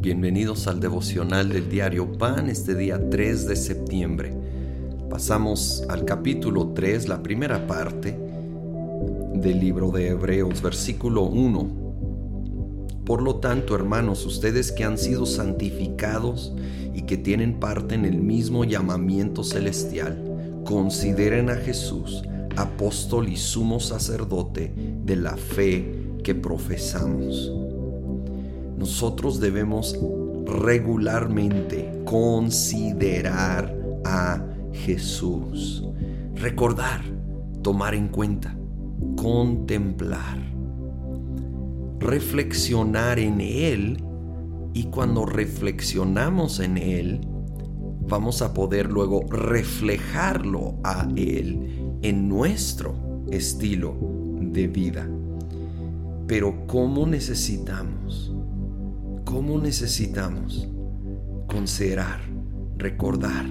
[0.00, 4.34] Bienvenidos al devocional del diario Pan este día 3 de septiembre.
[5.08, 8.18] Pasamos al capítulo 3, la primera parte
[9.34, 13.02] del libro de Hebreos, versículo 1.
[13.04, 16.52] Por lo tanto, hermanos, ustedes que han sido santificados
[16.94, 22.24] y que tienen parte en el mismo llamamiento celestial, consideren a Jesús
[22.56, 24.72] apóstol y sumo sacerdote
[25.04, 27.52] de la fe que profesamos.
[28.76, 29.98] Nosotros debemos
[30.46, 35.84] regularmente considerar a Jesús,
[36.34, 37.02] recordar,
[37.62, 38.56] tomar en cuenta,
[39.16, 40.38] contemplar,
[41.98, 44.02] reflexionar en Él
[44.74, 47.20] y cuando reflexionamos en Él,
[48.08, 52.94] vamos a poder luego reflejarlo a Él en nuestro
[53.30, 53.96] estilo
[54.40, 55.08] de vida.
[56.26, 58.32] Pero ¿cómo necesitamos?
[59.32, 60.68] cómo necesitamos
[61.46, 62.20] considerar,
[62.76, 63.46] recordar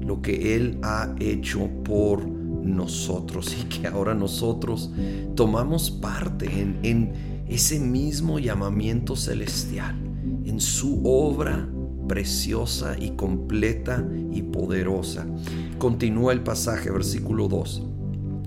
[0.00, 4.90] lo que Él ha hecho por nosotros y que ahora nosotros
[5.34, 9.96] tomamos parte en, en ese mismo llamamiento celestial,
[10.46, 11.68] en su obra
[12.08, 15.26] preciosa y completa y poderosa.
[15.78, 17.82] Continúa el pasaje, versículo 2.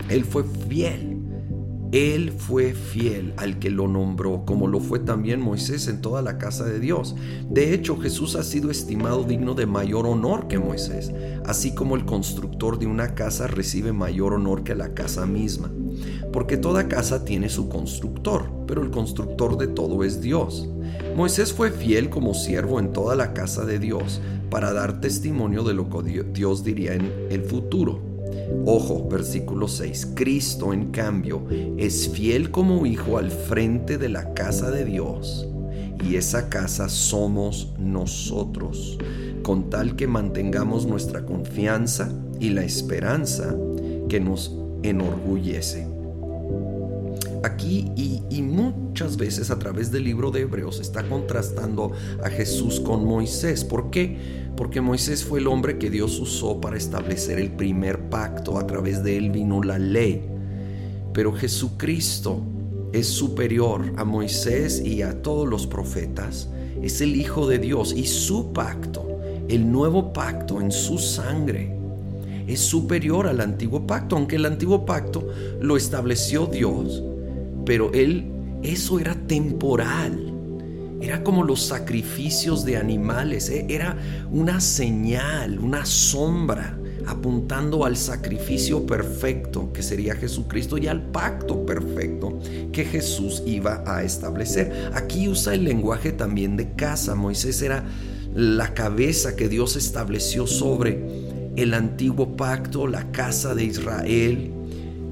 [0.09, 1.10] Él fue fiel
[1.91, 6.37] él fue fiel al que lo nombró, como lo fue también Moisés en toda la
[6.37, 7.15] casa de Dios.
[7.49, 11.11] De hecho, Jesús ha sido estimado digno de mayor honor que Moisés,
[11.45, 15.69] así como el constructor de una casa recibe mayor honor que la casa misma.
[16.31, 20.69] Porque toda casa tiene su constructor, pero el constructor de todo es Dios.
[21.17, 25.73] Moisés fue fiel como siervo en toda la casa de Dios para dar testimonio de
[25.73, 28.10] lo que Dios diría en el futuro.
[28.65, 30.09] Ojo, versículo 6.
[30.15, 31.43] Cristo, en cambio,
[31.77, 35.47] es fiel como hijo al frente de la casa de Dios.
[36.07, 38.97] Y esa casa somos nosotros,
[39.43, 43.55] con tal que mantengamos nuestra confianza y la esperanza
[44.09, 46.00] que nos enorgullece.
[47.43, 51.91] Aquí y, muchas veces a través del libro de Hebreos está contrastando
[52.23, 53.63] a Jesús con Moisés.
[53.63, 54.41] ¿Por qué?
[54.55, 59.03] porque Moisés fue el hombre que Dios usó para establecer el primer pacto, a través
[59.03, 60.23] de él vino la ley.
[61.13, 62.41] Pero Jesucristo
[62.93, 66.49] es superior a Moisés y a todos los profetas,
[66.81, 71.75] es el Hijo de Dios y su pacto, el nuevo pacto en su sangre,
[72.47, 75.27] es superior al antiguo pacto, aunque el antiguo pacto
[75.59, 77.03] lo estableció Dios,
[77.65, 78.31] pero él,
[78.63, 80.31] eso era temporal
[81.01, 83.65] era como los sacrificios de animales, ¿eh?
[83.69, 83.97] era
[84.29, 86.77] una señal, una sombra
[87.07, 92.39] apuntando al sacrificio perfecto que sería Jesucristo y al pacto perfecto
[92.71, 94.91] que Jesús iba a establecer.
[94.93, 97.15] Aquí usa el lenguaje también de casa.
[97.15, 97.83] Moisés era
[98.35, 104.53] la cabeza que Dios estableció sobre el antiguo pacto, la casa de Israel,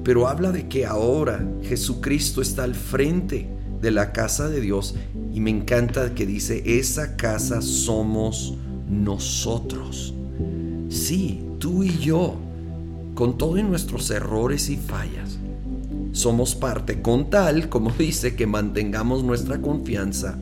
[0.04, 3.48] pero habla de que ahora Jesucristo está al frente
[3.80, 4.94] de la casa de Dios
[5.32, 8.54] y me encanta que dice, esa casa somos
[8.88, 10.14] nosotros.
[10.88, 12.36] Sí, tú y yo,
[13.14, 15.38] con todos nuestros errores y fallas,
[16.12, 20.38] somos parte con tal, como dice, que mantengamos nuestra confianza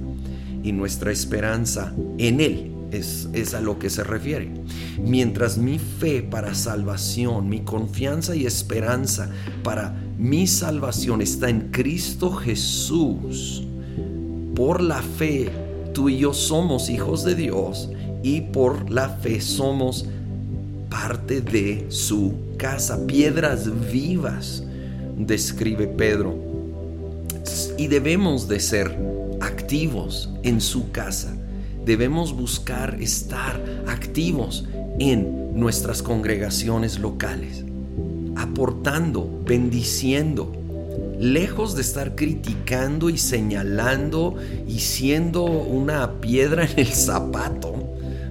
[0.62, 2.77] y nuestra esperanza en Él.
[2.90, 4.50] Es, es, a lo que se refiere.
[5.02, 9.30] Mientras mi fe para salvación, mi confianza y esperanza
[9.62, 13.62] para mi salvación está en Cristo Jesús,
[14.56, 15.50] por la fe
[15.92, 17.90] tú y yo somos hijos de Dios
[18.22, 20.06] y por la fe somos
[20.90, 24.64] parte de su casa, piedras vivas,
[25.16, 26.36] describe Pedro.
[27.76, 28.98] Y debemos de ser
[29.40, 31.37] activos en su casa.
[31.88, 34.66] Debemos buscar estar activos
[34.98, 37.64] en nuestras congregaciones locales,
[38.36, 40.52] aportando, bendiciendo,
[41.18, 44.36] lejos de estar criticando y señalando
[44.68, 47.72] y siendo una piedra en el zapato,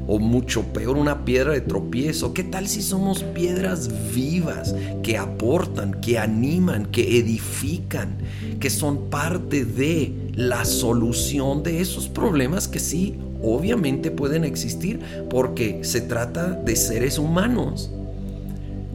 [0.06, 2.36] o mucho peor, una piedra de tropiezo.
[2.36, 8.20] ¿Qué tal si somos piedras vivas que aportan, que animan, que edifican,
[8.60, 15.00] que son parte de la solución de esos problemas que sí, obviamente pueden existir
[15.30, 17.92] porque se trata de seres humanos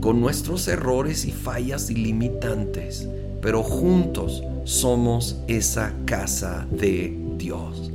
[0.00, 3.08] con nuestros errores y fallas ilimitantes
[3.42, 7.90] pero juntos somos esa casa de Dios.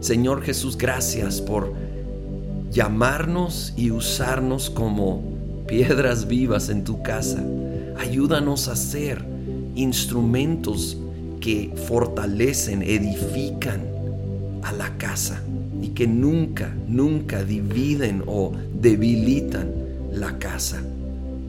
[0.00, 1.72] Señor Jesús, gracias por
[2.70, 5.22] llamarnos y usarnos como
[5.66, 7.42] piedras vivas en tu casa.
[7.98, 9.24] Ayúdanos a ser
[9.74, 10.98] instrumentos
[11.40, 13.80] que fortalecen, edifican
[14.62, 15.61] a la casa y
[15.94, 19.70] que nunca, nunca dividen o debilitan
[20.12, 20.82] la casa.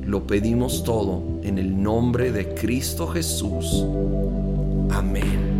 [0.05, 3.85] Lo pedimos todo en el nombre de Cristo Jesús.
[4.91, 5.52] Amén.